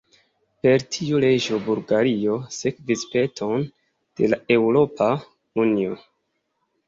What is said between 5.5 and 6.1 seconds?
Unio.